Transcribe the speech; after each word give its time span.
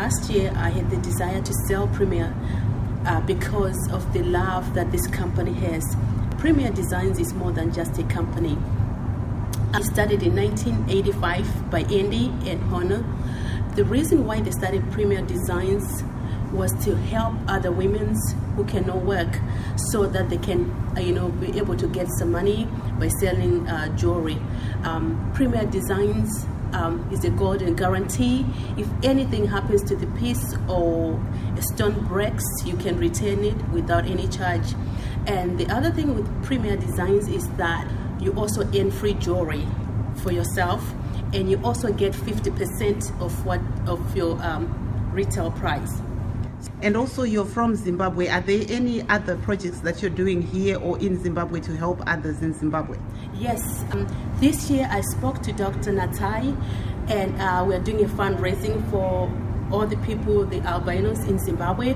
Last 0.00 0.30
year, 0.30 0.52
I 0.54 0.68
had 0.70 0.90
the 0.90 0.96
desire 0.98 1.42
to 1.42 1.52
sell 1.66 1.88
Premier 1.88 2.32
uh, 3.04 3.20
because 3.22 3.90
of 3.90 4.12
the 4.12 4.22
love 4.22 4.72
that 4.74 4.92
this 4.92 5.04
company 5.08 5.52
has. 5.54 5.82
Premier 6.38 6.70
Designs 6.70 7.18
is 7.18 7.34
more 7.34 7.50
than 7.50 7.72
just 7.72 7.98
a 7.98 8.04
company. 8.04 8.56
I 9.74 9.80
started 9.80 10.22
in 10.22 10.36
1985 10.36 11.68
by 11.72 11.80
Andy 11.80 12.32
and 12.48 12.62
Honor. 12.72 13.04
The 13.74 13.84
reason 13.84 14.24
why 14.24 14.40
they 14.40 14.52
started 14.52 14.88
Premier 14.92 15.20
Designs 15.22 16.04
was 16.52 16.72
to 16.84 16.94
help 16.94 17.34
other 17.48 17.72
women 17.72 18.14
who 18.54 18.64
cannot 18.66 18.98
work 19.04 19.40
so 19.90 20.06
that 20.06 20.30
they 20.30 20.38
can 20.38 20.70
uh, 20.96 21.00
you 21.00 21.12
know 21.12 21.28
be 21.28 21.58
able 21.58 21.76
to 21.76 21.88
get 21.88 22.06
some 22.18 22.30
money 22.30 22.68
by 23.00 23.08
selling 23.20 23.66
uh, 23.68 23.94
jewelry 23.96 24.38
um, 24.84 25.30
premier 25.34 25.66
designs 25.66 26.46
um, 26.72 27.08
is 27.12 27.24
a 27.24 27.30
golden 27.30 27.74
guarantee. 27.74 28.46
If 28.76 28.88
anything 29.02 29.46
happens 29.46 29.82
to 29.84 29.96
the 29.96 30.06
piece 30.18 30.54
or 30.68 31.20
a 31.56 31.62
stone 31.62 32.06
breaks 32.06 32.44
you 32.64 32.76
can 32.76 32.98
return 32.98 33.44
it 33.44 33.56
without 33.68 34.06
any 34.06 34.28
charge. 34.28 34.74
And 35.26 35.58
the 35.58 35.66
other 35.68 35.90
thing 35.90 36.14
with 36.14 36.44
premier 36.44 36.76
designs 36.76 37.28
is 37.28 37.48
that 37.56 37.88
you 38.20 38.32
also 38.32 38.68
earn 38.74 38.90
free 38.90 39.14
jewelry 39.14 39.66
for 40.16 40.32
yourself 40.32 40.82
and 41.32 41.50
you 41.50 41.60
also 41.62 41.92
get 41.92 42.12
50% 42.12 43.20
of 43.20 43.44
what 43.44 43.60
of 43.86 44.16
your 44.16 44.42
um, 44.42 45.10
retail 45.12 45.50
price 45.50 46.00
and 46.82 46.96
also, 46.96 47.22
you're 47.24 47.44
from 47.44 47.74
Zimbabwe. 47.74 48.28
Are 48.28 48.40
there 48.40 48.64
any 48.68 49.02
other 49.08 49.36
projects 49.36 49.80
that 49.80 50.00
you're 50.00 50.10
doing 50.10 50.42
here 50.42 50.78
or 50.78 50.98
in 50.98 51.20
Zimbabwe 51.22 51.60
to 51.60 51.76
help 51.76 52.02
others 52.06 52.40
in 52.42 52.54
Zimbabwe? 52.54 52.98
Yes. 53.34 53.84
Um, 53.92 54.06
this 54.40 54.70
year, 54.70 54.88
I 54.90 55.00
spoke 55.00 55.42
to 55.42 55.52
Dr. 55.52 55.92
Natai, 55.92 56.56
and 57.08 57.40
uh, 57.40 57.64
we're 57.66 57.80
doing 57.80 58.04
a 58.04 58.08
fundraising 58.08 58.88
for 58.90 59.30
all 59.72 59.86
the 59.86 59.96
people, 59.98 60.44
the 60.44 60.60
albinos 60.60 61.26
in 61.28 61.38
Zimbabwe. 61.38 61.94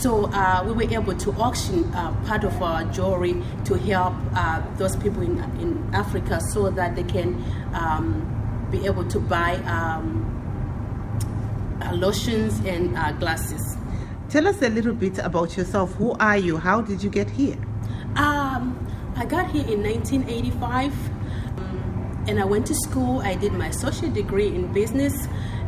So 0.00 0.26
uh, 0.32 0.64
we 0.66 0.72
were 0.72 0.92
able 0.92 1.16
to 1.16 1.32
auction 1.32 1.84
uh, 1.94 2.12
part 2.26 2.44
of 2.44 2.60
our 2.62 2.84
jewelry 2.84 3.42
to 3.66 3.74
help 3.74 4.14
uh, 4.34 4.62
those 4.76 4.96
people 4.96 5.22
in, 5.22 5.38
in 5.60 5.90
Africa 5.94 6.40
so 6.52 6.70
that 6.70 6.96
they 6.96 7.04
can 7.04 7.44
um, 7.74 8.68
be 8.70 8.86
able 8.86 9.04
to 9.08 9.20
buy 9.20 9.56
um, 9.66 10.32
uh, 11.82 11.92
lotions 11.92 12.58
and 12.66 12.96
uh, 12.96 13.12
glasses. 13.12 13.76
Tell 14.36 14.48
us 14.48 14.60
a 14.60 14.68
little 14.68 14.92
bit 14.92 15.16
about 15.16 15.56
yourself. 15.56 15.94
Who 15.94 16.12
are 16.20 16.36
you? 16.36 16.58
How 16.58 16.82
did 16.82 17.02
you 17.02 17.08
get 17.08 17.30
here? 17.30 17.56
Um, 18.16 18.76
I 19.16 19.24
got 19.24 19.50
here 19.50 19.66
in 19.66 19.82
1985 19.82 20.92
um, 21.56 22.24
and 22.28 22.38
I 22.38 22.44
went 22.44 22.66
to 22.66 22.74
school. 22.74 23.22
I 23.22 23.34
did 23.34 23.54
my 23.54 23.68
associate 23.68 24.12
degree 24.12 24.48
in 24.48 24.70
business 24.74 25.14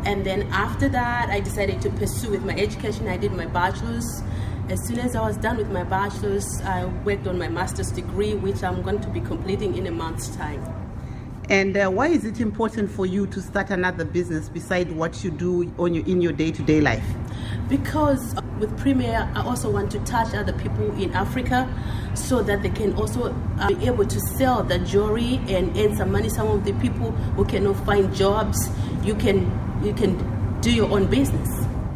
and 0.05 0.23
then 0.23 0.43
after 0.53 0.87
that 0.91 1.31
I 1.31 1.41
decided 1.41 1.81
to 1.81 1.89
pursue 1.89 2.29
with 2.29 2.45
my 2.45 2.55
education. 2.57 3.09
I 3.09 3.17
did 3.17 3.33
my 3.33 3.47
bachelor's. 3.47 4.23
As 4.69 4.87
soon 4.87 4.99
as 4.99 5.17
I 5.17 5.27
was 5.27 5.39
done 5.39 5.57
with 5.57 5.71
my 5.71 5.85
bachelor's, 5.85 6.61
I 6.61 6.85
worked 7.07 7.27
on 7.27 7.39
my 7.39 7.49
master's 7.49 7.91
degree, 7.91 8.35
which 8.35 8.63
I'm 8.63 8.83
going 8.83 9.01
to 9.01 9.09
be 9.09 9.23
completing 9.23 9.79
in 9.79 9.87
a 9.87 9.93
month's 9.93 10.29
time. 10.37 10.63
And 11.49 11.75
uh, 11.75 11.89
why 11.89 12.09
is 12.09 12.27
it 12.27 12.39
important 12.39 12.91
for 12.91 13.07
you 13.07 13.27
to 13.29 13.41
start 13.41 13.71
another 13.71 14.05
business 14.05 14.51
beside 14.51 14.93
what 14.93 15.25
you 15.25 15.31
do 15.31 15.73
on 15.79 15.95
your, 15.95 16.05
in 16.05 16.21
your 16.21 16.33
day-to-day 16.33 16.83
life? 16.83 17.07
Because 17.69 18.35
with 18.59 18.77
Premier, 18.79 19.31
I 19.35 19.43
also 19.43 19.71
want 19.71 19.91
to 19.93 19.99
touch 20.01 20.35
other 20.35 20.55
people 20.55 20.91
in 21.01 21.13
Africa 21.13 21.69
so 22.15 22.43
that 22.43 22.63
they 22.63 22.71
can 22.71 22.95
also 22.95 23.35
uh, 23.61 23.69
be 23.69 23.87
able 23.87 24.07
to 24.07 24.21
sell 24.21 24.63
the 24.63 24.79
jewelry 24.79 25.41
and 25.49 25.77
earn 25.77 25.97
some 25.97 26.11
money. 26.11 26.29
Some 26.31 26.49
of 26.49 26.65
the 26.65 26.73
people 26.75 27.11
who 27.37 27.45
cannot 27.45 27.77
find 27.85 28.15
jobs, 28.15 28.71
you 29.03 29.15
can 29.15 29.53
you 29.85 29.93
can 29.93 30.17
do 30.61 30.73
your 30.73 30.91
own 30.91 31.07
business. 31.07 31.68